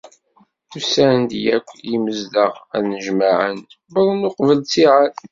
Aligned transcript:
Usan-d 0.77 1.31
yakk 1.45 1.69
yimezdaɣ, 1.89 2.53
ad 2.75 2.81
nnejmaɛen, 2.83 3.59
wwḍen 3.91 4.27
uqbel 4.29 4.59
ttiɛad. 4.61 5.15